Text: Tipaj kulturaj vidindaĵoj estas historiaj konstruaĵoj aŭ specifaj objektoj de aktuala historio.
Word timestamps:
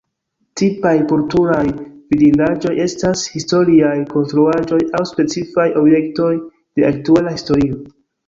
Tipaj 0.59 0.93
kulturaj 1.09 1.65
vidindaĵoj 2.13 2.71
estas 2.85 3.25
historiaj 3.35 3.93
konstruaĵoj 4.15 4.81
aŭ 5.01 5.03
specifaj 5.11 5.67
objektoj 5.85 6.33
de 6.41 6.89
aktuala 6.91 7.35
historio. 7.39 7.79